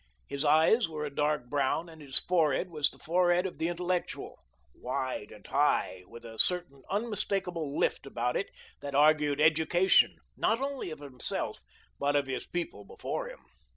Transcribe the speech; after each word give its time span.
His 0.27 0.43
eyes 0.43 0.89
were 0.89 1.05
a 1.05 1.13
dark 1.13 1.47
brown, 1.47 1.87
and 1.87 2.01
his 2.01 2.17
forehead 2.17 2.71
was 2.71 2.89
the 2.89 2.97
forehead 2.97 3.45
of 3.45 3.59
the 3.59 3.67
intellectual, 3.67 4.39
wide 4.73 5.31
and 5.31 5.45
high, 5.45 6.03
with 6.07 6.25
a 6.25 6.39
certain 6.39 6.81
unmistakable 6.89 7.77
lift 7.77 8.07
about 8.07 8.35
it 8.35 8.49
that 8.79 8.95
argued 8.95 9.39
education, 9.39 10.15
not 10.35 10.59
only 10.59 10.89
of 10.89 10.97
himself, 11.01 11.59
but 11.99 12.15
of 12.15 12.25
his 12.25 12.47
people 12.47 12.83
before 12.83 13.29
him. 13.29 13.41